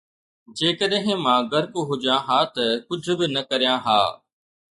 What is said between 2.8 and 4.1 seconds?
ڪجهه به نه ڪريان ها